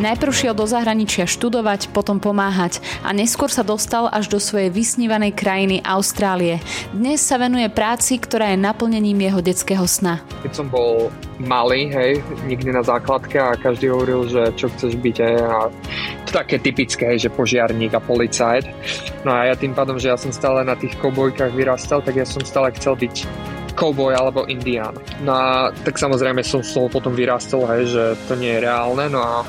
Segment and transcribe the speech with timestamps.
[0.00, 5.36] Najprv šiel do zahraničia študovať, potom pomáhať a neskôr sa dostal až do svojej vysnívanej
[5.36, 6.56] krajiny Austrálie.
[6.96, 10.24] Dnes sa venuje práci, ktorá je naplnením jeho detského sna.
[10.40, 15.16] Keď som bol malý, hej, nikdy na základke a každý hovoril, že čo chceš byť,
[15.20, 15.68] hej, a
[16.24, 18.72] to také typické, hej, že požiarník a policajt.
[19.28, 22.24] No a ja tým pádom, že ja som stále na tých kobojkách vyrastal, tak ja
[22.24, 23.28] som stále chcel byť
[23.76, 24.96] cowboy alebo indián.
[25.20, 29.04] No a tak samozrejme som z toho potom vyrastol, hej, že to nie je reálne,
[29.12, 29.44] no a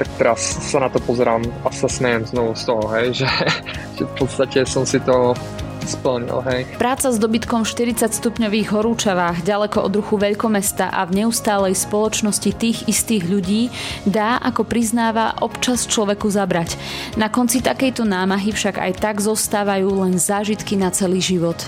[0.00, 3.28] tak teraz sa na to pozerám a sa smejem znovu z toho, hej, že,
[4.00, 5.36] že v podstate som si to
[5.84, 6.64] splnil, hej.
[6.76, 12.50] Práca s dobytkom v 40 stupňových horúčavách, ďaleko od ruchu veľkomesta a v neustálej spoločnosti
[12.56, 13.68] tých istých ľudí
[14.06, 16.78] dá, ako priznáva, občas človeku zabrať.
[17.18, 21.58] Na konci takejto námahy však aj tak zostávajú len zážitky na celý život.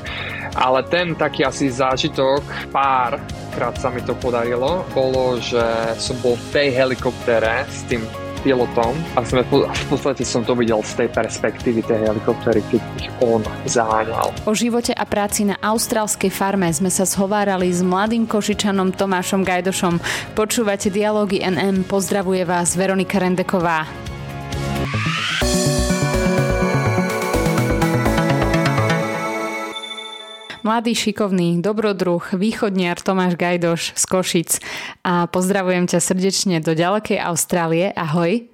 [0.53, 3.17] Ale ten taký asi zážitok, pár
[3.57, 5.61] krát sa mi to podarilo, bolo, že
[6.01, 8.05] som bol v tej helikoptere s tým
[8.43, 13.11] pilotom a sme, v podstate som to videl z tej perspektívy tej helikoptery, keď ich
[13.23, 14.35] on zaháňal.
[14.45, 20.03] O živote a práci na austrálskej farme sme sa zhovárali s mladým košičanom Tomášom Gajdošom.
[20.35, 23.87] Počúvate Dialógy NM, pozdravuje vás Veronika Rendeková.
[30.63, 34.51] Mladý, šikovný, dobrodruh, východniar Tomáš Gajdoš z Košic
[35.03, 37.91] a pozdravujem ťa srdečne do ďalekej Austrálie.
[37.99, 38.47] Ahoj.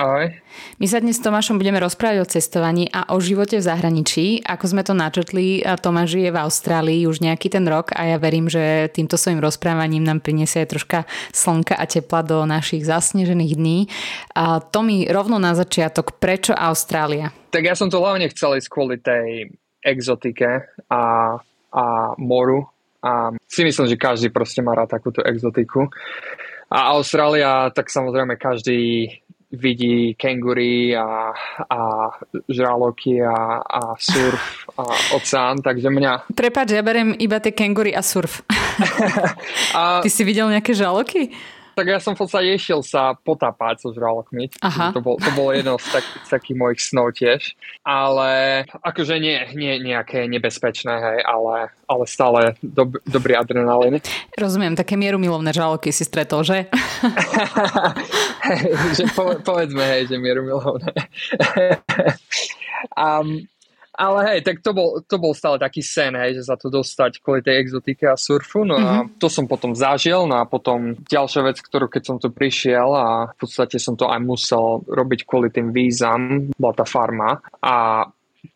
[0.00, 0.32] Ahoj.
[0.80, 4.40] My sa dnes s Tomášom budeme rozprávať o cestovaní a o živote v zahraničí.
[4.40, 8.48] Ako sme to načetli, Tomáš žije v Austrálii už nejaký ten rok a ja verím,
[8.48, 10.98] že týmto svojim rozprávaním nám priniesie aj troška
[11.36, 13.78] slnka a tepla do našich zasnežených dní.
[14.32, 17.28] A to mi rovno na začiatok, prečo Austrália?
[17.52, 19.52] Tak ja som to hlavne chcel ísť kvôli tej
[19.84, 21.02] exotike a,
[21.72, 21.84] a
[22.18, 22.66] moru
[23.02, 25.90] a si myslím, že každý proste má rád takúto exotiku.
[26.70, 29.10] A Austrália, tak samozrejme každý
[29.52, 31.36] vidí kengury a,
[31.68, 31.80] a
[32.48, 36.32] žraloky a, a surf a oceán, takže mňa...
[36.32, 38.40] Prepač, ja berem iba tie kengury a surf.
[39.76, 40.00] a...
[40.00, 41.36] Ty si videl nejaké žraloky?
[41.72, 44.52] Tak ja som v podstate išiel sa potápať so žralokmi.
[44.60, 44.92] Aha.
[44.92, 47.56] To, bol, to bolo jedno z, tak, z takých mojich snov tiež.
[47.82, 54.04] Ale akože nie, nie nejaké nebezpečné, hej, ale, ale stále dob, dobrý adrenalín.
[54.36, 56.68] Rozumiem, také mierumilovné žraloky si stretol, že?
[58.46, 58.62] hej,
[59.00, 60.92] že po, povedzme, hej, že mierumilovné.
[63.00, 63.48] um,
[63.92, 67.20] ale hej, tak to bol, to bol stále taký sen, hej, že sa to dostať
[67.20, 68.88] kvôli tej exotike a surfu, no mm-hmm.
[68.88, 69.08] a mhm.
[69.20, 73.08] to som potom zažil, no a potom ďalšia vec, ktorú keď som tu prišiel a
[73.32, 78.08] v podstate som to aj musel robiť kvôli tým vízam, bola tá farma a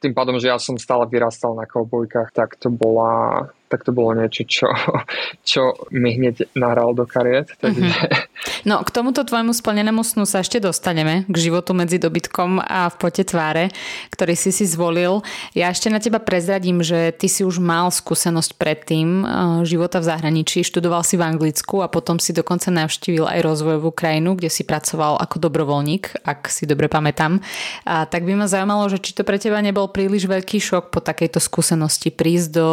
[0.02, 4.15] tým pádom, že ja som stále vyrastal na koubojkách, tak to bola tak to bolo
[4.15, 4.69] niečo, čo,
[5.50, 7.50] čo mi hneď nahral do kariet.
[7.59, 7.82] Takže...
[7.82, 8.34] Mm-hmm.
[8.66, 12.97] No k tomuto tvojmu splnenému snu sa ešte dostaneme, k životu medzi dobytkom a v
[12.99, 13.71] pote tváre,
[14.10, 15.22] ktorý si si zvolil.
[15.54, 19.28] Ja ešte na teba prezradím, že ty si už mal skúsenosť predtým eh,
[19.66, 24.34] života v zahraničí, študoval si v Anglicku a potom si dokonca navštívil aj rozvojovú krajinu,
[24.34, 27.43] kde si pracoval ako dobrovoľník, ak si dobre pamätám.
[27.87, 31.00] A tak by ma zaujímalo, že či to pre teba nebol príliš veľký šok po
[31.03, 32.69] takejto skúsenosti prísť do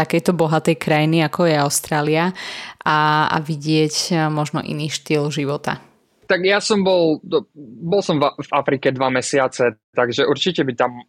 [0.00, 2.32] takejto bohatej krajiny, ako je Austrália
[2.80, 5.78] a, a vidieť e, možno iný štýl života?
[6.24, 7.18] Tak ja som bol,
[7.60, 11.02] bol som v Afrike dva mesiace, takže určite by tam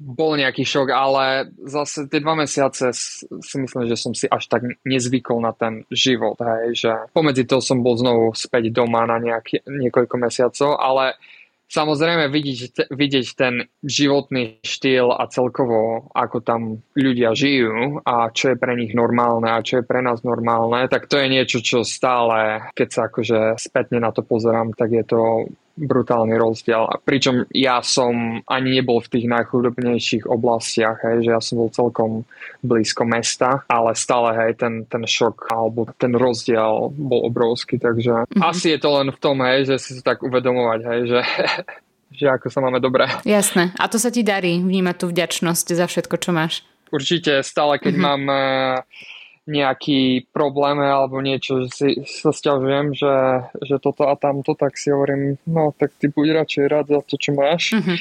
[0.00, 2.88] bol nejaký šok, ale zase tie dva mesiace
[3.20, 7.60] si myslím, že som si až tak nezvykol na ten život, hej, že pomedzi to
[7.60, 11.20] som bol znovu späť doma na nejaký, niekoľko mesiacov, ale
[11.70, 18.56] samozrejme vidieť, vidieť ten životný štýl a celkovo, ako tam ľudia žijú a čo je
[18.58, 22.68] pre nich normálne a čo je pre nás normálne, tak to je niečo, čo stále,
[22.74, 25.20] keď sa akože spätne na to pozerám, tak je to
[25.76, 26.86] brutálny rozdiel.
[27.06, 32.10] Pričom ja som ani nebol v tých najchudobnejších oblastiach, hej, že ja som bol celkom
[32.60, 38.42] blízko mesta, ale stále hej, ten, ten šok alebo ten rozdiel bol obrovský, takže mm-hmm.
[38.44, 41.20] asi je to len v tom, hej, že si tak uvedomovať, hej, že
[42.10, 43.06] že ako sa máme dobre.
[43.22, 43.70] Jasné.
[43.78, 46.66] A to sa ti darí vnímať tú vďačnosť za všetko, čo máš?
[46.90, 48.02] Určite, stále keď mm-hmm.
[48.02, 48.22] mám
[49.50, 53.14] nejaký problém alebo niečo, že si sa stiažujem, že,
[53.66, 57.14] že toto a tamto, tak si hovorím, no tak ty buď radšej rád za to,
[57.18, 57.74] čo máš.
[57.74, 57.98] Mm-hmm.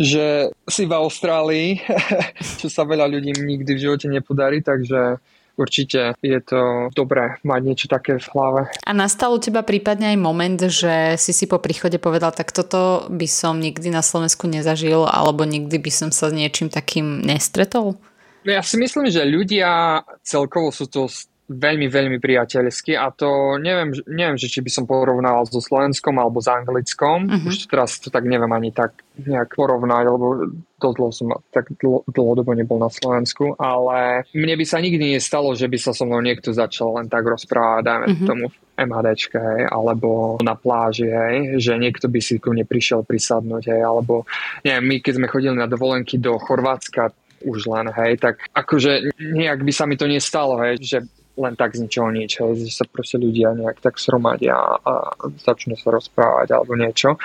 [0.00, 0.24] Že
[0.66, 1.68] si v Austrálii,
[2.60, 5.22] čo sa veľa ľudí nikdy v živote nepodarí, takže
[5.60, 8.60] určite je to dobré mať niečo také v hlave.
[8.88, 13.04] A nastal u teba prípadne aj moment, že si si po príchode povedal, tak toto
[13.12, 18.00] by som nikdy na Slovensku nezažil, alebo nikdy by som sa s niečím takým nestretol?
[18.44, 21.08] Ja si myslím, že ľudia celkovo sú to
[21.50, 26.38] veľmi, veľmi priateľský a to neviem, neviem že či by som porovnával so Slovenskom alebo
[26.38, 27.26] s Anglickom.
[27.26, 27.50] Uh-huh.
[27.50, 30.46] Už teraz to tak neviem ani tak nejak porovnať, lebo
[30.78, 35.58] dosť dlho som tak dlho, dlhodobo nebol na Slovensku, ale mne by sa nikdy nestalo,
[35.58, 38.28] že by sa so mnou niekto začal len tak rozprávať, dajme uh-huh.
[38.30, 38.44] tomu
[38.80, 43.82] MHDčke, hej, alebo na pláži, hej, že niekto by si ku mne prišiel prisadnúť, hej,
[43.84, 44.24] alebo
[44.64, 47.12] neviem, my keď sme chodili na dovolenky do Chorvátska,
[47.44, 50.98] už len, hej, tak akože nejak by sa mi to nestalo, hej, že
[51.40, 54.92] len tak z ničoho nič, hej, že sa proste ľudia nejak tak sromadia a
[55.40, 57.16] začnú sa rozprávať alebo niečo.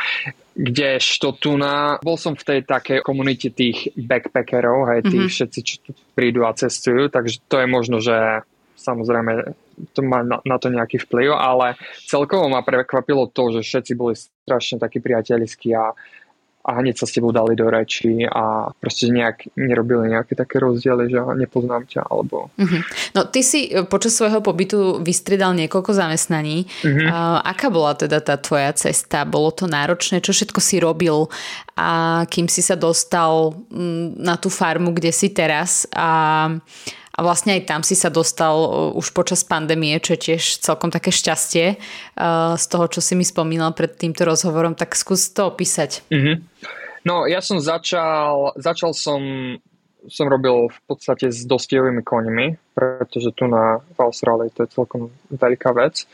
[0.55, 5.35] Kdežto tu na, bol som v tej takej komunite tých backpackerov, hej, tých mm-hmm.
[5.35, 8.45] všetci, čo tu prídu a cestujú, takže to je možno, že
[8.79, 9.51] samozrejme
[9.91, 11.75] to má na, na to nejaký vplyv, ale
[12.07, 15.91] celkovo ma prekvapilo to, že všetci boli strašne takí priateľskí a
[16.65, 21.13] a hneď sa s tebou dali do reči a proste nejak nerobili nejaké také rozdiely,
[21.13, 22.49] že nepoznám ťa alebo...
[22.57, 22.81] Uh-huh.
[23.13, 26.65] No ty si e, počas svojho pobytu vystridal niekoľko zamestnaní.
[26.81, 27.05] Uh-huh.
[27.05, 29.29] Uh, aká bola teda tá tvoja cesta?
[29.29, 30.25] Bolo to náročné?
[30.25, 31.29] Čo všetko si robil?
[31.77, 35.85] A kým si sa dostal mm, na tú farmu, kde si teraz?
[35.93, 36.49] A
[37.15, 40.91] a vlastne aj tam si sa dostal uh, už počas pandémie, čo je tiež celkom
[40.91, 45.47] také šťastie uh, z toho, čo si mi spomínal pred týmto rozhovorom, tak skús to
[45.47, 46.03] opísať.
[46.11, 46.35] Mm-hmm.
[47.07, 49.21] No ja som začal, začal som
[50.05, 55.09] som robil v podstate s dostojovými koňmi, pretože tu na v Austrálii to je celkom
[55.33, 56.05] veľká vec.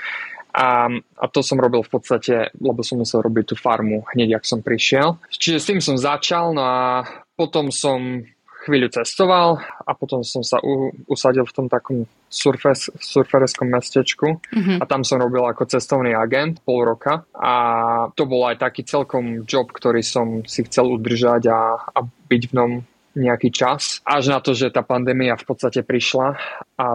[0.51, 4.44] A, a to som robil v podstate, lebo som musel robiť tú farmu hneď, ak
[4.44, 5.15] som prišiel.
[5.31, 7.07] Čiže s tým som začal, no a
[7.39, 8.27] potom som
[8.62, 14.78] chvíľu cestoval a potom som sa u, usadil v tom takom surfes, surferskom mestečku mm-hmm.
[14.78, 17.54] a tam som robil ako cestovný agent pol roka a
[18.13, 22.56] to bol aj taký celkom job, ktorý som si chcel udržať a, a byť v
[22.56, 22.72] ňom
[23.18, 24.00] nejaký čas.
[24.08, 26.38] Až na to, že tá pandémia v podstate prišla
[26.80, 26.86] a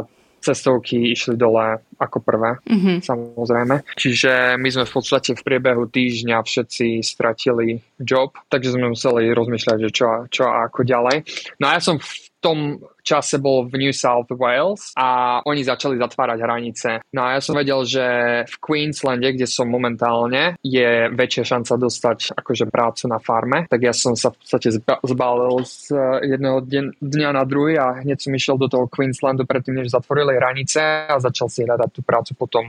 [0.41, 2.97] cestovky išli dole ako prvé, mm-hmm.
[3.03, 3.83] samozrejme.
[3.97, 9.79] Čiže my sme v podstate v priebehu týždňa všetci stratili job, takže sme museli rozmýšľať,
[9.89, 11.25] že čo, čo a ako ďalej.
[11.61, 12.13] No a ja som v
[12.47, 16.91] tom čase bol v New South Wales a oni začali zatvárať hranice.
[17.15, 18.03] No a ja som vedel, že
[18.47, 23.67] v Queenslande, kde som momentálne, je väčšia šanca dostať akože prácu na farme.
[23.71, 26.59] Tak ja som sa v podstate zbalil z jedného
[27.03, 31.19] dňa na druhý a hneď som išiel do toho Queenslandu predtým, než zatvorili hranice a
[31.23, 32.65] začal si hľadať tú prácu potom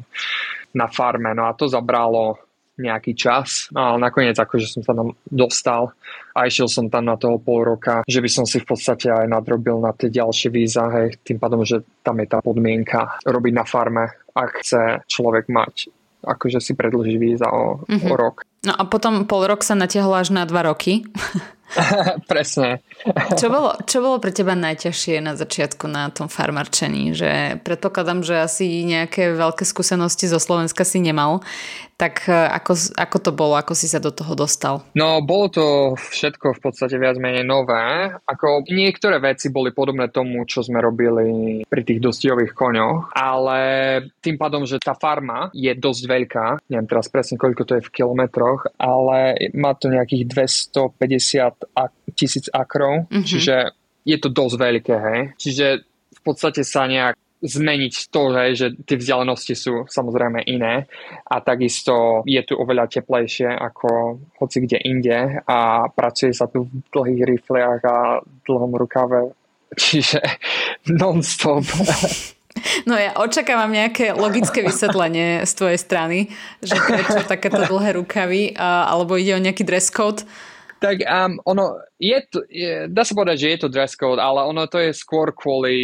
[0.73, 1.33] na farme.
[1.33, 2.37] No a to zabralo
[2.77, 5.97] nejaký čas, no, ale nakoniec akože som sa tam dostal
[6.37, 9.25] a išiel som tam na toho pol roka, že by som si v podstate aj
[9.25, 13.65] nadrobil na tie ďalšie víza, hej, tým pádom, že tam je tá podmienka robiť na
[13.65, 15.89] farme, ak chce človek mať
[16.27, 18.11] akože si predlží víza o, mm-hmm.
[18.11, 18.43] o rok.
[18.65, 21.07] No a potom pol rok sa natiahlo až na dva roky.
[22.31, 22.79] Presne.
[23.35, 27.11] čo, bolo, čo bolo pre teba najťažšie na začiatku na tom farmarčení?
[27.11, 31.43] Že predpokladám, že asi nejaké veľké skúsenosti zo Slovenska si nemal.
[31.97, 33.57] Tak e, ako, ako to bolo?
[33.57, 34.85] Ako si sa do toho dostal?
[34.93, 35.65] No, bolo to
[35.97, 38.13] všetko v podstate viac menej nové.
[38.29, 43.59] Ako niektoré veci boli podobné tomu, čo sme robili pri tých dostijových koňoch, ale
[44.21, 47.93] tým pádom, že tá farma je dosť veľká, neviem teraz presne koľko to je v
[47.93, 51.56] kilometroch, ale má to nejakých 250
[52.17, 53.25] tisíc akrov, mm-hmm.
[53.25, 53.55] čiže
[54.07, 55.19] je to dosť veľké, hej.
[55.35, 60.89] Čiže v podstate sa nejak zmeniť to, hej, že tie vzdialenosti sú samozrejme iné
[61.29, 66.81] a takisto je tu oveľa teplejšie ako hoci kde inde a pracuje sa tu v
[66.89, 69.37] dlhých rifliach a dlhom rukave,
[69.83, 70.17] čiže
[70.89, 71.61] non-stop.
[72.89, 76.17] No ja očakávam nejaké logické vysvetlenie z tvojej strany,
[76.65, 80.25] že prečo takéto dlhé rukavy, alebo ide o nejaký dress code.
[80.79, 84.45] Tak um, ono, je to, je, dá sa povedať, že je to dress code, ale
[84.45, 85.77] ono to je skôr kvôli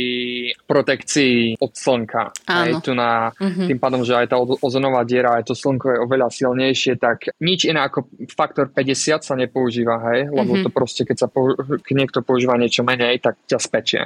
[0.70, 2.30] protekcii od slnka.
[2.46, 2.80] Áno.
[2.86, 3.68] tu na, mm-hmm.
[3.74, 7.66] Tým pádom, že aj tá ozonová diera, aj to slnko je oveľa silnejšie, tak nič
[7.66, 10.30] iné ako faktor 50 sa nepoužíva, hej?
[10.30, 10.66] Lebo mm-hmm.
[10.66, 11.28] to proste, keď, sa
[11.82, 14.02] keď niekto používa niečo menej, tak ťa spečie.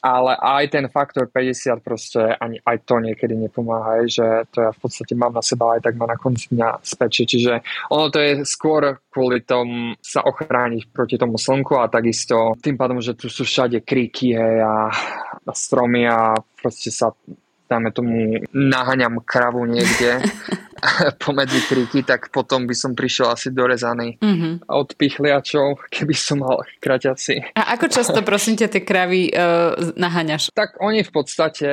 [0.00, 4.16] Ale aj ten faktor 50 proste ani aj to niekedy nepomáha, hej?
[4.16, 7.28] že to ja v podstate mám na seba aj tak ma na konci dňa spečie.
[7.28, 7.60] Čiže
[7.92, 12.98] ono to je skôr kvôli tomu sa ochrániť proti tomu slnku a takisto tým pádom,
[13.02, 14.90] že tu sú všade kríky hej, a,
[15.44, 17.12] a stromy a proste sa
[17.64, 20.20] dáme tomu naháňam kravu niekde
[21.22, 24.68] pomedzi kríky, tak potom by som prišiel asi dorezaný mm-hmm.
[24.68, 27.56] od pichliačov, keby som mal kraťaci.
[27.56, 30.52] A ako často prosím ťa tie kravy uh, naháňaš?
[30.52, 31.70] Tak oni v podstate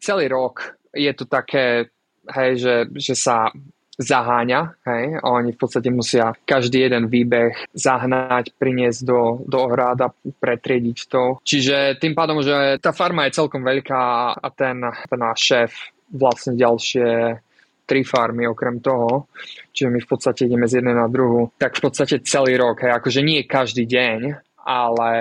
[0.00, 1.92] celý rok je to také,
[2.32, 3.52] hej, že, že sa
[3.98, 10.98] zaháňa, hej, oni v podstate musia každý jeden výbeh zahnať, priniesť do, do ohráda, pretriediť
[11.10, 11.42] to.
[11.42, 14.02] Čiže tým pádom, že tá farma je celkom veľká
[14.38, 15.70] a ten, ten náš šéf
[16.14, 17.42] vlastne ďalšie
[17.88, 19.32] tri farmy okrem toho,
[19.72, 22.92] čiže my v podstate ideme z jednej na druhu, tak v podstate celý rok, hej,
[22.92, 25.12] akože nie každý deň, ale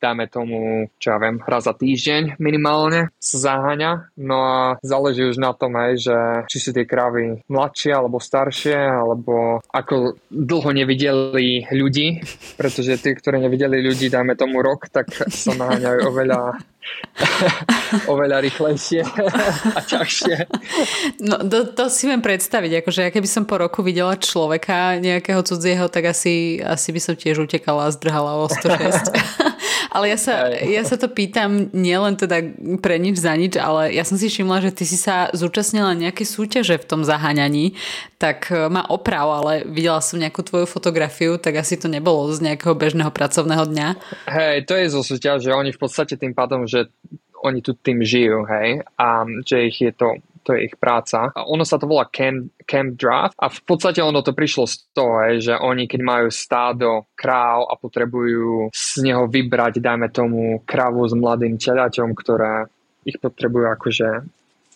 [0.00, 4.08] dáme tomu, čo ja viem, raz za týždeň minimálne sa zaháňa.
[4.16, 6.18] No a záleží už na tom aj, že
[6.48, 12.24] či sú tie kravy mladšie alebo staršie, alebo ako dlho nevideli ľudí,
[12.56, 16.56] pretože tí, ktorí nevideli ľudí, dáme tomu rok, tak sa naháňajú oveľa
[18.12, 19.02] oveľa rýchlejšie
[19.78, 20.36] a ťažšie.
[21.24, 25.42] No, to, to si viem predstaviť, akože ja keby som po roku videla človeka nejakého
[25.42, 29.10] cudzieho, tak asi, asi by som tiež utekala a zdrhala o 106.
[29.96, 32.44] ale ja sa, ja sa to pýtam nielen teda
[32.78, 36.22] pre nič za nič, ale ja som si všimla, že ty si sa zúčastnila nejaké
[36.22, 37.74] súťaže v tom zaháňaní,
[38.20, 42.44] tak e, ma oprav, ale videla som nejakú tvoju fotografiu, tak asi to nebolo z
[42.44, 43.88] nejakého bežného pracovného dňa.
[44.28, 46.77] Hej, to je zo súťaž, že oni v podstate tým pádom, že
[47.42, 50.18] oni tu tým žijú, hej, a že ich je to
[50.48, 51.28] to je ich práca.
[51.36, 54.74] A ono sa to volá camp, camp draft a v podstate ono to prišlo z
[54.96, 61.04] toho, že oni keď majú stádo kráv a potrebujú z neho vybrať, dajme tomu, kravu
[61.04, 62.64] s mladým telaťom, ktoré
[63.04, 64.08] ich potrebujú akože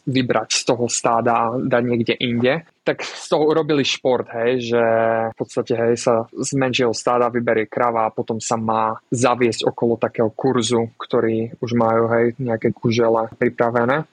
[0.02, 4.85] vybrať z toho stáda a dať niekde inde, tak z toho urobili šport, hej, že
[5.30, 9.94] v podstate hej, sa z menšieho stáda vyberie krava a potom sa má zaviesť okolo
[9.99, 14.04] takého kurzu, ktorý už majú hej, nejaké kužele pripravené.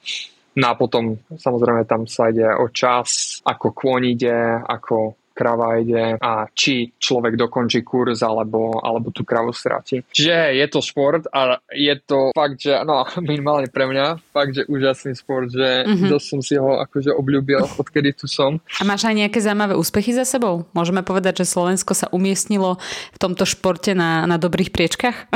[0.59, 6.19] No a potom samozrejme tam sa ide o čas, ako kôň ide, ako krava ide
[6.19, 10.03] a či človek dokončí kurz alebo, alebo tú kravu stratí.
[10.11, 14.67] Čiže je to šport a je to fakt, že no minimálne pre mňa, fakt, že
[14.67, 16.11] úžasný šport, že mm-hmm.
[16.11, 18.59] dosť som si ho akože obľúbil, odkedy tu som.
[18.79, 20.67] A máš aj nejaké zaujímavé úspechy za sebou?
[20.75, 22.75] Môžeme povedať, že Slovensko sa umiestnilo
[23.15, 25.31] v tomto športe na, na dobrých priečkách?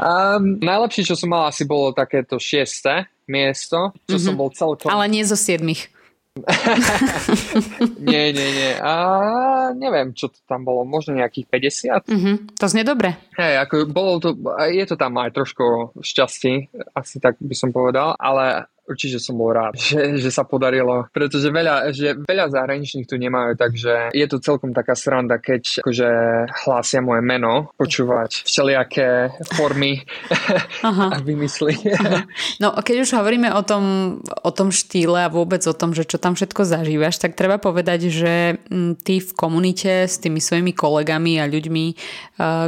[0.00, 4.24] um, najlepšie, čo som mal, asi bolo takéto šieste miesto, čo mm-hmm.
[4.24, 4.88] som bol celkom...
[4.88, 5.92] Ale nie zo siedmých.
[8.08, 8.72] nie, nie, nie.
[8.80, 8.92] A
[9.76, 10.88] neviem, čo to tam bolo.
[10.88, 11.46] Možno nejakých
[12.08, 12.08] 50.
[12.08, 12.36] Mm-hmm.
[12.56, 13.20] To znie dobre.
[13.36, 14.32] Hej, ako bolo to,
[14.72, 19.56] je to tam aj trošku šťastí, asi tak by som povedal, ale určite som bol
[19.56, 24.38] rád, že, že sa podarilo, pretože veľa, že veľa zahraničných tu nemajú, takže je to
[24.38, 26.10] celkom taká sranda, keď akože
[26.68, 30.04] hlásia moje meno, počúvať všelijaké formy
[30.88, 31.06] Aha.
[31.14, 31.74] a vymysly.
[31.96, 32.28] Aha.
[32.60, 36.20] No keď už hovoríme o tom, o tom štýle a vôbec o tom, že čo
[36.20, 41.38] tam všetko zažívaš, tak treba povedať, že mm, ty v komunite s tými svojimi kolegami
[41.40, 41.96] a ľuďmi, eh,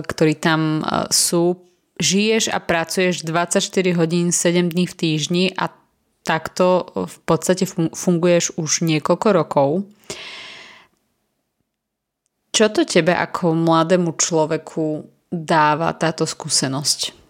[0.00, 1.60] ktorí tam eh, sú,
[2.00, 5.70] žiješ a pracuješ 24 hodín 7 dní v týždni a
[6.24, 9.70] takto v podstate funguješ už niekoľko rokov.
[12.54, 17.24] Čo to tebe ako mladému človeku dáva táto skúsenosť?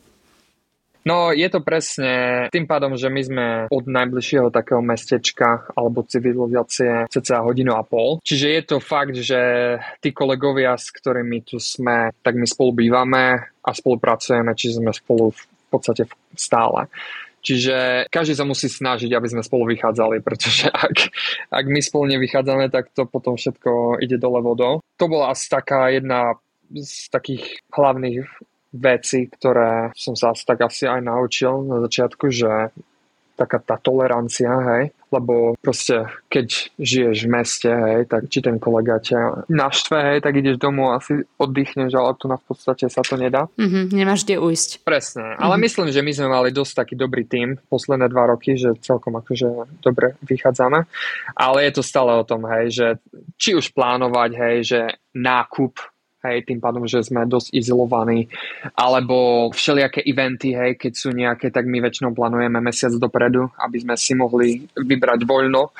[1.04, 7.04] No je to presne tým pádom, že my sme od najbližšieho takého mestečka alebo civilizácie
[7.12, 8.24] cca hodinu a pol.
[8.24, 9.40] Čiže je to fakt, že
[10.00, 15.28] tí kolegovia, s ktorými tu sme, tak my spolu bývame a spolupracujeme, čiže sme spolu
[15.28, 16.88] v podstate stále.
[17.44, 21.12] Čiže každý sa musí snažiť, aby sme spolu vychádzali, pretože ak,
[21.52, 24.80] ak my spolu nevychádzame, tak to potom všetko ide dole vodou.
[24.96, 26.40] To bola asi taká jedna
[26.72, 28.24] z takých hlavných
[28.74, 32.74] vecí, ktoré som sa asi tak asi aj naučil na začiatku, že
[33.34, 38.98] taká tá tolerancia, hej, lebo proste keď žiješ v meste, hej, tak či ten kolega
[38.98, 43.18] ťa naštve, hej, tak ideš domov asi oddychneš, ale tu na v podstate sa to
[43.18, 43.50] nedá.
[43.58, 44.86] Mm-hmm, nemáš kde ujsť.
[44.86, 45.64] Presne, ale mm-hmm.
[45.66, 49.82] myslím, že my sme mali dosť taký dobrý tým posledné dva roky, že celkom akože
[49.82, 50.86] dobre vychádzame,
[51.34, 52.86] ale je to stále o tom, hej, že
[53.38, 54.80] či už plánovať, hej, že
[55.14, 55.93] nákup
[56.24, 58.26] hej, tým pádom, že sme dosť izolovaní,
[58.74, 63.94] alebo všelijaké eventy, hej, keď sú nejaké, tak my väčšinou plánujeme mesiac dopredu, aby sme
[63.94, 65.70] si mohli vybrať voľno,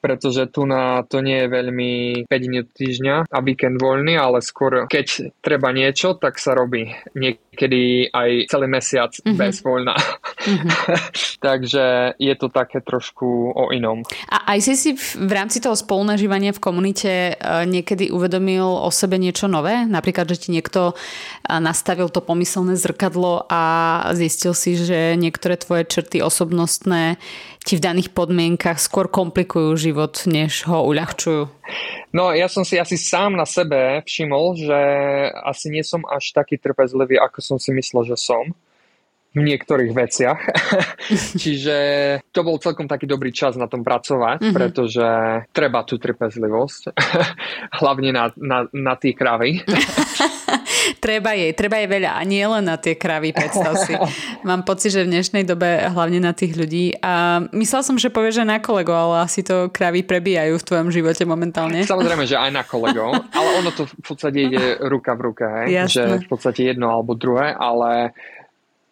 [0.00, 1.92] pretože tu na to nie je veľmi
[2.24, 8.08] 5 dní týždňa a víkend voľný, ale skôr keď treba niečo, tak sa robí niekedy
[8.08, 9.36] aj celý mesiac mm-hmm.
[9.36, 9.94] bez voľna.
[9.94, 10.70] Mm-hmm.
[11.46, 11.84] Takže
[12.16, 14.00] je to také trošku o inom.
[14.32, 17.32] A aj si si v rámci toho spolunažívania v komunite e,
[17.68, 19.84] niekedy uvedomil o sebe niečo nové?
[19.84, 20.94] Napríklad, že ti niekto e,
[21.60, 23.62] nastavil to pomyselné zrkadlo a
[24.16, 27.20] zistil si, že niektoré tvoje črty osobnostné
[27.64, 31.48] ti v daných podmienkach skôr komplikujú život, než ho uľahčujú?
[32.10, 34.80] No ja som si asi sám na sebe všimol, že
[35.44, 38.50] asi nie som až taký trpezlivý, ako som si myslel, že som.
[39.30, 40.40] v niektorých veciach.
[41.42, 41.76] Čiže
[42.34, 44.54] to bol celkom taký dobrý čas na tom pracovať, mm-hmm.
[44.54, 45.06] pretože
[45.54, 46.90] treba tú trpezlivosť,
[47.78, 49.62] hlavne na, na, na tie kravy.
[50.98, 53.94] treba jej, treba jej veľa a nie len na tie kravy, predstav si.
[54.48, 56.96] Mám pocit, že v dnešnej dobe hlavne na tých ľudí.
[57.00, 60.88] A myslel som, že povieš, že na kolego, ale asi to kravy prebijajú v tvojom
[60.92, 61.84] živote momentálne.
[61.84, 65.88] Samozrejme, že aj na kolegov, ale ono to v podstate ide ruka v ruke, hej?
[65.88, 68.12] že v podstate jedno alebo druhé, ale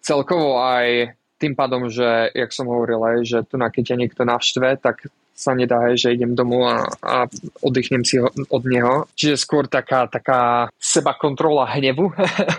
[0.03, 4.23] celkovo aj tým pádom, že, jak som hovoril, aj, že tu na keď ťa niekto
[4.27, 5.07] navštve, tak
[5.39, 7.15] sa nedá, že idem domov a, a
[7.63, 9.07] oddychnem si od neho.
[9.15, 12.11] Čiže skôr taká, taká seba kontrola hnevu,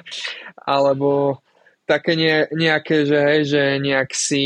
[0.64, 1.44] alebo
[1.90, 4.44] také nie, nejaké, že, hej, že nejak si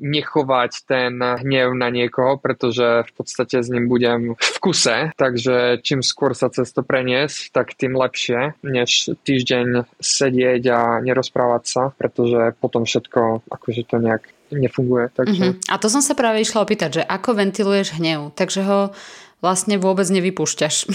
[0.00, 6.00] nechovať ten hnev na niekoho, pretože v podstate s ním budem v kuse, takže čím
[6.00, 12.56] skôr sa cez to preniesť, tak tým lepšie, než týždeň sedieť a nerozprávať sa, pretože
[12.56, 15.10] potom všetko akože to nejak nefunguje.
[15.14, 15.44] Takže...
[15.54, 15.70] Uh-huh.
[15.70, 18.90] A to som sa práve išla opýtať, že ako ventiluješ hnev, takže ho
[19.40, 20.74] vlastne vôbec nevypúšťaš.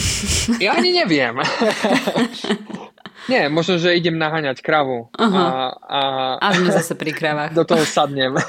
[0.61, 1.41] Ja ani neviem.
[3.31, 5.09] Nie, možno, že idem naháňať kravu.
[5.09, 5.33] Uh-huh.
[5.33, 5.99] A, a...
[6.37, 7.57] a sme zase pri kravách.
[7.57, 8.37] Do toho sadnem.
[8.37, 8.45] uh,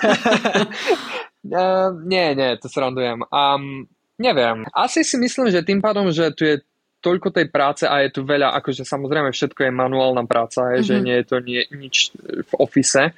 [2.13, 3.25] nie, nie, to srandujem.
[3.33, 3.89] Um,
[4.21, 4.69] neviem.
[4.77, 6.61] Asi si myslím, že tým pádom, že tu je
[7.01, 10.89] toľko tej práce a je tu veľa, akože samozrejme všetko je manuálna práca, je, uh-huh.
[10.93, 11.03] že mhm.
[11.09, 13.17] nie je to nie, nič v ofise,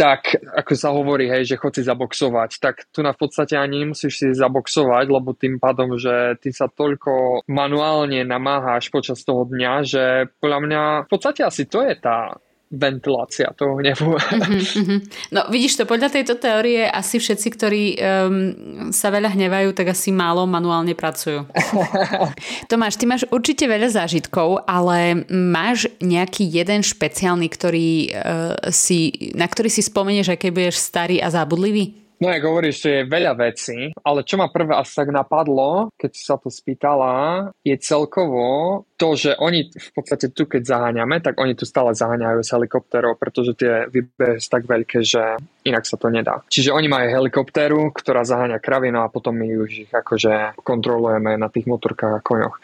[0.00, 3.84] tak ako sa hovorí, hej, že chod si zaboxovať, tak tu na v podstate ani
[3.84, 9.72] nemusíš si zaboxovať, lebo tým pádom, že ty sa toľko manuálne namáhaš počas toho dňa,
[9.84, 10.04] že
[10.40, 12.32] podľa mňa v podstate asi to je tá
[12.70, 14.14] ventilácia toho hnevu.
[14.14, 15.00] Mm-hmm.
[15.34, 18.34] No vidíš to, podľa tejto teórie asi všetci, ktorí um,
[18.94, 21.46] sa veľa hnevajú, tak asi málo manuálne pracujú.
[22.70, 29.46] Tomáš, ty máš určite veľa zážitkov, ale máš nejaký jeden špeciálny, ktorý, uh, si, na
[29.46, 32.09] ktorý si spomenieš, aj keď budeš starý a zabudlivý?
[32.20, 36.12] No, ako hovoríš, že je veľa vecí, ale čo ma prvé asi tak napadlo, keď
[36.12, 41.56] sa to spýtala, je celkovo to, že oni v podstate tu, keď zaháňame, tak oni
[41.56, 46.12] tu stále zaháňajú s helikopterov, pretože tie výbehy sú tak veľké, že inak sa to
[46.12, 46.44] nedá.
[46.52, 51.48] Čiže oni majú helikoptéru, ktorá zaháňa kravinu a potom my už ich akože kontrolujeme na
[51.48, 52.60] tých motorkách a koňoch.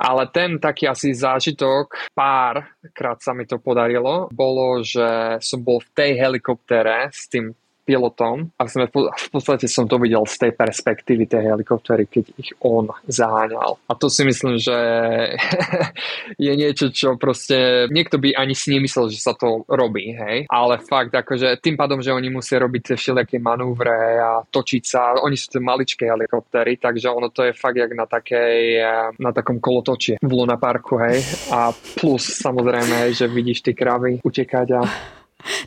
[0.00, 5.84] Ale ten taký asi zážitok, pár krát sa mi to podarilo, bolo, že som bol
[5.84, 7.52] v tej helikoptere s tým
[7.84, 12.50] pilotom a sme, v podstate som to videl z tej perspektívy tej helikoptery, keď ich
[12.64, 13.76] on zaháňal.
[13.86, 14.74] A to si myslím, že
[16.48, 20.48] je niečo, čo proste niekto by ani si nemyslel, že sa to robí, hej.
[20.48, 25.20] Ale fakt, akože tým pádom, že oni musia robiť tie všelijaké manúvre a točiť sa,
[25.20, 28.80] oni sú tie maličké helikoptery, takže ono to je fakt jak na takej,
[29.20, 31.20] na takom kolotoči v Luna Parku, hej.
[31.52, 31.70] A
[32.00, 34.80] plus samozrejme, že vidíš tie kravy utekať a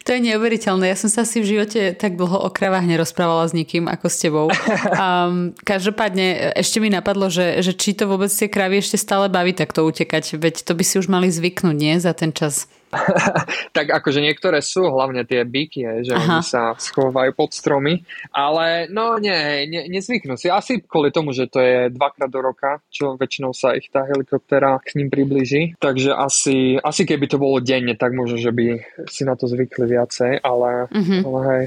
[0.05, 0.89] to je neuveriteľné.
[0.89, 4.17] Ja som sa asi v živote tak dlho o kravách nerozprávala s nikým ako s
[4.21, 4.47] tebou.
[4.97, 9.53] Um, každopádne ešte mi napadlo, že, že či to vôbec tie kravy ešte stále baví
[9.53, 10.39] takto utekať.
[10.41, 12.01] Veď to by si už mali zvyknúť, nie?
[12.01, 12.65] Za ten čas.
[13.77, 16.23] tak akože niektoré sú, hlavne tie byky, že Aha.
[16.23, 20.47] oni sa schovajú pod stromy, ale no nie, ne, nezvyknú si.
[20.47, 24.79] Asi kvôli tomu, že to je dvakrát do roka, čo väčšinou sa ich tá helikoptera
[24.79, 25.75] k ním približí.
[25.77, 28.65] Takže asi, asi keby to bolo denne, tak možno, že by
[29.11, 31.21] si na to zvykli viacej, ale, mm-hmm.
[31.27, 31.63] ale hej.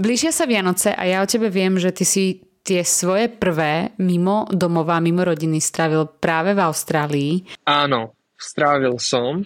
[0.00, 2.24] Blížia sa Vianoce a ja o tebe viem, že ty si
[2.64, 7.32] tie svoje prvé mimo domova, mimo rodiny strávil práve v Austrálii.
[7.68, 9.44] Áno, strávil som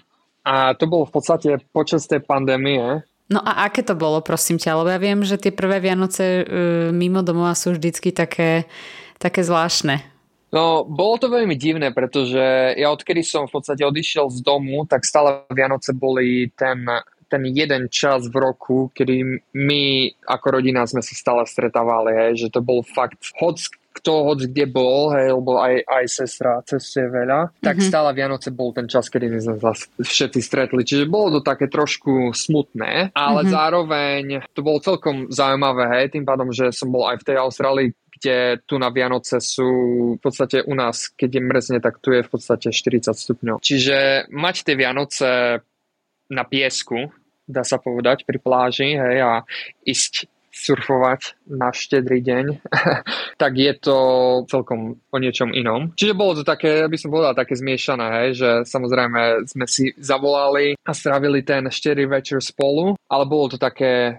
[0.48, 3.04] a to bolo v podstate počas tej pandémie.
[3.28, 4.80] No a aké to bolo, prosím ťa?
[4.80, 8.64] Lebo ja viem, že tie prvé Vianoce uh, mimo domova sú vždycky také,
[9.20, 10.00] také zvláštne.
[10.48, 12.40] No, bolo to veľmi divné, pretože
[12.72, 16.88] ja odkedy som v podstate odišiel z domu, tak stále Vianoce boli ten,
[17.28, 22.56] ten jeden čas v roku, kedy my ako rodina sme sa stále stretávali, hej, že
[22.56, 27.58] to bol fakt, hoď kto hoď kde bol, hej, lebo aj, aj sestra cestuje veľa,
[27.58, 27.90] tak mm-hmm.
[27.90, 30.86] stále Vianoce bol ten čas, kedy my sme sa všetci stretli.
[30.86, 33.54] Čiže bolo to také trošku smutné, ale mm-hmm.
[33.54, 34.22] zároveň
[34.54, 38.58] to bolo celkom zaujímavé, hej, tým pádom, že som bol aj v tej Austrálii, kde
[38.66, 39.70] tu na Vianoce sú
[40.18, 43.62] v podstate u nás, keď je mrzne, tak tu je v podstate 40 stupňov.
[43.62, 45.62] Čiže mať tie Vianoce
[46.28, 47.14] na piesku,
[47.48, 49.46] dá sa povedať, pri pláži, hej, a
[49.86, 52.44] ísť surfovať na štedrý deň,
[53.42, 53.96] tak je to
[54.50, 55.94] celkom o niečom inom.
[55.94, 60.74] Čiže bolo to také, by som povedal, také zmiešané, hej, že samozrejme sme si zavolali
[60.82, 64.18] a strávili ten štedrý večer spolu, ale bolo to také,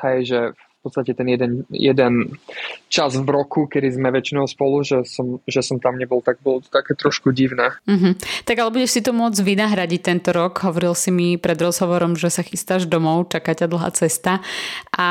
[0.00, 0.40] hej, že
[0.86, 2.38] podstate ten jeden, jeden
[2.86, 6.62] čas v roku, kedy sme väčšinou spolu, že som, že som tam nebol, tak bolo
[6.62, 7.74] to také trošku divné.
[7.84, 8.46] Mm-hmm.
[8.46, 10.62] Tak ale budeš si to môcť vynahradiť tento rok.
[10.62, 14.38] Hovoril si mi pred rozhovorom, že sa chystáš domov, čaká ťa dlhá cesta.
[14.94, 15.08] A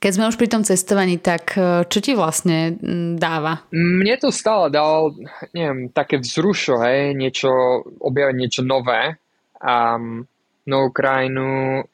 [0.00, 2.80] keď sme už pri tom cestovaní, tak e, čo ti vlastne
[3.20, 3.68] dáva?
[3.68, 5.12] Mne to stále dalo,
[5.52, 9.20] neviem, také vzrušo, hej, niečo, objaviť niečo nové,
[9.60, 10.24] um,
[10.64, 11.84] novú krajinu,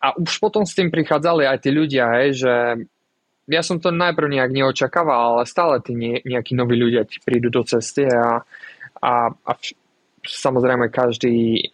[0.00, 2.54] a už potom s tým prichádzali aj tí ľudia, hej, že
[3.50, 5.92] ja som to najprv nejak neočakával, ale stále tí
[6.24, 8.40] nejakí noví ľudia ti prídu do cesty a,
[9.02, 9.52] a, a
[10.24, 11.68] samozrejme každý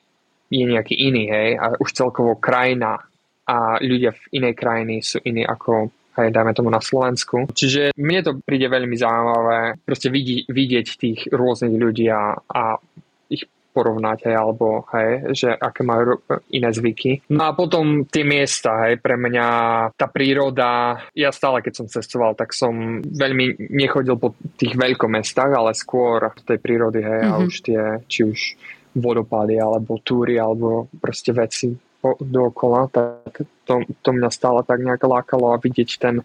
[0.47, 2.99] je nejaký iný, hej, a už celkovo krajina
[3.47, 7.47] a ľudia v inej krajiny sú iní ako hej, dajme tomu na Slovensku.
[7.53, 12.62] Čiže mne to príde veľmi zaujímavé proste vidieť, vidieť tých rôznych ľudí a, a
[13.77, 16.17] porovnať, hej, alebo hej, že aké majú
[16.49, 17.29] iné zvyky.
[17.37, 19.49] No a potom tie miesta, hej, pre mňa
[19.93, 25.77] tá príroda, ja stále keď som cestoval, tak som veľmi nechodil po tých veľkomestách, ale
[25.77, 27.37] skôr tej prírody, hej, mm-hmm.
[27.37, 27.45] a mhm.
[27.45, 28.41] už tie, či už
[28.97, 31.69] vodopády, alebo túry, alebo proste veci
[32.23, 36.23] dookola, tak to, to mňa stále tak nejak lákalo a vidieť ten,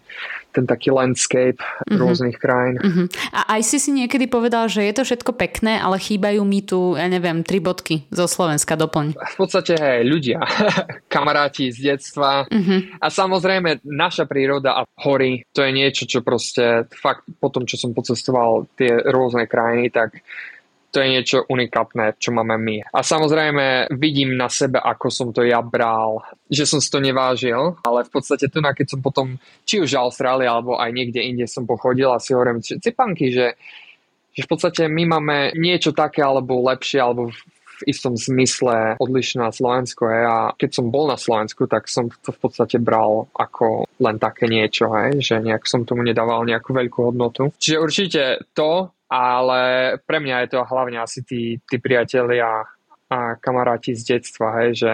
[0.54, 1.98] ten taký landscape mm-hmm.
[1.98, 2.78] rôznych krajín.
[2.78, 3.06] Mm-hmm.
[3.34, 6.94] A aj si si niekedy povedal, že je to všetko pekné, ale chýbajú mi tu,
[6.94, 9.18] ja neviem, tri bodky zo Slovenska, doplň.
[9.18, 10.38] V podstate, hej, ľudia,
[11.14, 13.02] kamaráti z detstva mm-hmm.
[13.02, 17.74] a samozrejme naša príroda a hory, to je niečo, čo proste fakt po tom, čo
[17.74, 20.22] som pocestoval tie rôzne krajiny, tak
[20.92, 22.76] to je niečo unikátne, čo máme my.
[22.92, 26.20] A samozrejme vidím na sebe, ako som to ja bral,
[26.52, 30.44] že som si to nevážil, ale v podstate tu, keď som potom, či už Austrálii,
[30.44, 33.56] alebo aj niekde inde som pochodil a si hovorím, cipanky, že,
[34.36, 37.40] že v podstate my máme niečo také, alebo lepšie, alebo v
[37.88, 40.06] istom zmysle odlišné na Slovensku.
[40.06, 40.22] Hej.
[40.28, 44.46] A keď som bol na Slovensku, tak som to v podstate bral ako len také
[44.46, 47.50] niečo, hej, že nejak som tomu nedával nejakú veľkú hodnotu.
[47.58, 48.22] Čiže určite
[48.54, 49.60] to ale
[50.08, 52.64] pre mňa je to hlavne asi tí, tí priatelia
[53.12, 54.92] a kamaráti z detstva, hej, že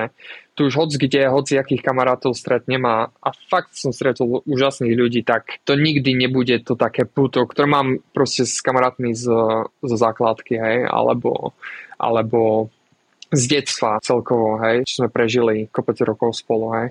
[0.58, 5.22] tu už hoc kde, hoci akých kamarátov stretnem a, a fakt som stretol úžasných ľudí,
[5.22, 9.30] tak to nikdy nebude to také puto, ktoré mám proste s kamarátmi z,
[9.62, 11.54] zo základky, hej, alebo,
[11.94, 12.74] alebo
[13.30, 16.88] z detstva celkovo, hej, čo sme prežili kopec rokov spolu, hej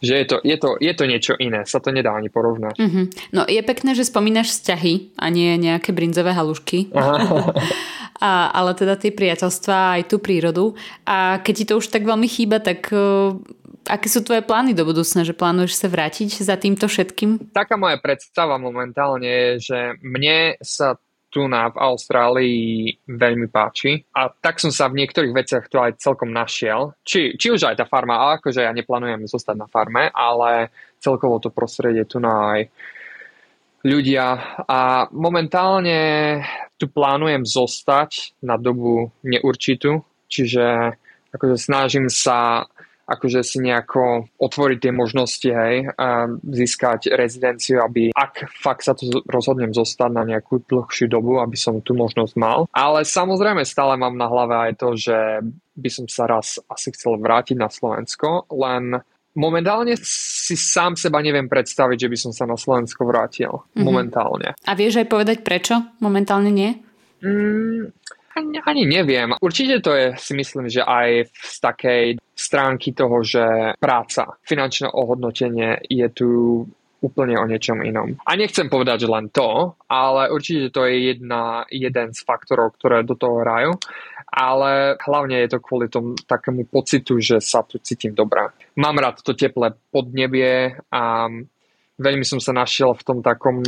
[0.00, 2.76] že je to, je, to, je to niečo iné, sa to nedá ani porovnať.
[2.80, 3.04] Mm-hmm.
[3.36, 6.88] No je pekné, že spomínaš vzťahy a nie nejaké brinzové halušky.
[8.20, 10.72] a, ale teda tie priateľstvá aj tú prírodu.
[11.04, 13.36] A keď ti to už tak veľmi chýba, tak uh,
[13.88, 15.26] aké sú tvoje plány do budúcna?
[15.26, 17.52] Že plánuješ sa vrátiť za týmto všetkým?
[17.52, 24.28] Taká moja predstava momentálne je, že mne sa tu na v Austrálii veľmi páči a
[24.28, 26.92] tak som sa v niektorých veciach tu aj celkom našiel.
[27.06, 31.38] Či, či už aj tá farma, ale akože ja neplánujem zostať na farme, ale celkovo
[31.38, 32.60] to prostredie tu na aj
[33.86, 34.36] ľudia
[34.68, 36.42] a momentálne
[36.76, 40.96] tu plánujem zostať na dobu neurčitú, čiže
[41.32, 42.68] akože snažím sa
[43.10, 49.10] akože si nejako otvoriť tie možnosti, hej, a získať rezidenciu, aby ak fakt sa to
[49.26, 52.70] rozhodnem zostať na nejakú dlhšiu dobu, aby som tú možnosť mal.
[52.70, 55.18] Ale samozrejme stále mám na hlave aj to, že
[55.74, 59.02] by som sa raz asi chcel vrátiť na Slovensko, len
[59.34, 63.50] momentálne si sám seba neviem predstaviť, že by som sa na Slovensko vrátil.
[63.50, 63.82] Mm-hmm.
[63.82, 64.48] Momentálne.
[64.66, 66.70] A vieš aj povedať prečo momentálne nie?
[67.20, 67.94] Mm,
[68.36, 69.34] ani, ani neviem.
[69.38, 72.04] Určite to je, si myslím, že aj z takej
[72.40, 76.28] stránky toho, že práca, finančné ohodnotenie je tu
[77.00, 78.16] úplne o niečom inom.
[78.28, 83.02] A nechcem povedať, že len to, ale určite to je jedna, jeden z faktorov, ktoré
[83.04, 83.72] do toho hrajú.
[84.30, 88.52] Ale hlavne je to kvôli tomu takému pocitu, že sa tu cítim dobrá.
[88.78, 91.26] Mám rád to teplé podnebie a
[92.00, 93.60] veľmi som sa našiel v tom takom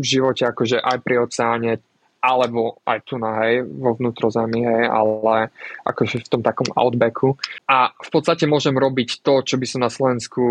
[0.00, 1.72] živote, akože aj pri oceáne,
[2.18, 5.54] alebo aj tu na hej, vo vnútrozemí, hej, ale
[5.86, 7.38] akože v tom takom outbacku.
[7.70, 10.42] A v podstate môžem robiť to, čo by som na Slovensku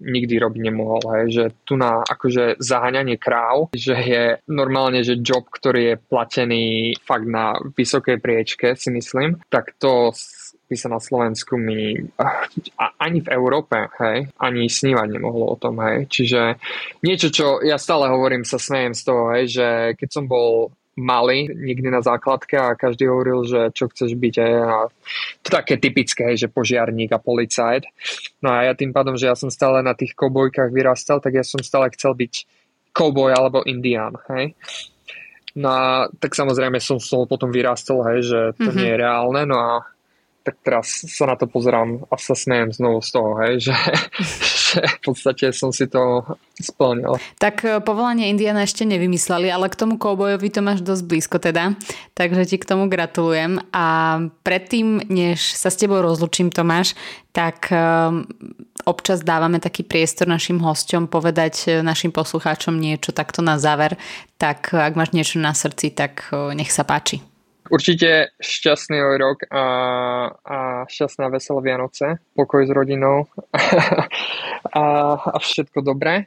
[0.00, 5.44] nikdy robiť nemohol, hej, že tu na akože zaháňanie kráv, že je normálne, že job,
[5.48, 6.64] ktorý je platený
[7.04, 10.12] fakt na vysokej priečke, si myslím, tak to
[10.70, 11.98] by sa na Slovensku mi
[12.78, 16.06] ani v Európe, hej, ani snívať nemohlo o tom, hej.
[16.06, 16.62] Čiže
[17.02, 21.48] niečo, čo ja stále hovorím, sa smejem z toho, hej, že keď som bol mali
[21.48, 24.34] nikdy na základke a každý hovoril, že čo chceš byť.
[24.44, 24.76] Aj, a
[25.40, 27.88] to také typické, že požiarník a policajt.
[28.44, 31.44] No a ja tým pádom, že ja som stále na tých kobojkách vyrastal, tak ja
[31.44, 32.34] som stále chcel byť
[32.92, 34.20] koboj alebo indián.
[34.28, 34.52] Hej?
[35.56, 38.78] No a tak samozrejme som z toho potom vyrastol, hej, že to mm-hmm.
[38.78, 39.42] nie je reálne.
[39.48, 39.72] No a
[40.50, 43.76] tak teraz sa na to pozerám a sa smejem znovu z toho, hej, že,
[44.74, 46.26] že v podstate som si to
[46.58, 47.22] splnil.
[47.38, 51.78] Tak e, povolanie Indiana ešte nevymysleli, ale k tomu koubojovi to máš dosť blízko teda,
[52.18, 53.62] takže ti k tomu gratulujem.
[53.70, 56.98] A predtým, než sa s tebou rozlučím, Tomáš,
[57.30, 58.26] tak um,
[58.90, 63.94] občas dávame taký priestor našim hosťom povedať e, našim poslucháčom niečo takto na záver.
[64.34, 66.26] Tak ak máš niečo na srdci, tak
[66.58, 67.29] nech sa páči.
[67.70, 69.64] Určite šťastný rok a,
[70.34, 70.56] a
[70.90, 73.30] šťastná veselé Vianoce, pokoj s rodinou
[74.74, 76.26] a, a všetko dobré.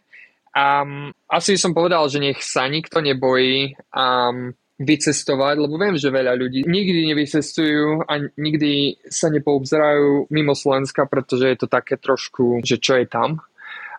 [0.56, 6.34] Um, asi som povedal, že nech sa nikto nebojí um, vycestovať, lebo viem, že veľa
[6.40, 12.80] ľudí nikdy nevycestujú a nikdy sa nepoobzerajú mimo Slovenska, pretože je to také trošku, že
[12.80, 13.44] čo je tam.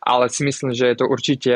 [0.05, 1.55] Ale si myslím, že je to určite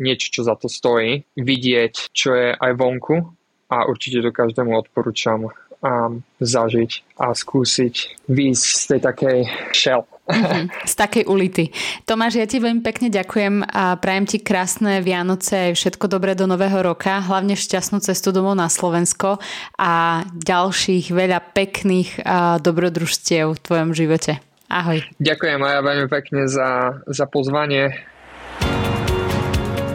[0.00, 1.24] niečo, čo za to stojí.
[1.36, 3.43] Vidieť, čo je aj vonku
[3.74, 5.50] a určite to každému odporúčam
[5.84, 9.38] um, zažiť a skúsiť výjsť z tej takej
[9.74, 10.06] shell.
[10.24, 11.68] Mm-hmm, z takej ulity.
[12.08, 16.48] Tomáš, ja ti veľmi pekne ďakujem a prajem ti krásne Vianoce, aj všetko dobré do
[16.48, 19.36] nového roka, hlavne šťastnú cestu domov na Slovensko
[19.76, 24.40] a ďalších veľa pekných a dobrodružstiev v tvojom živote.
[24.72, 25.04] Ahoj.
[25.20, 27.92] Ďakujem aj veľmi pekne za, za pozvanie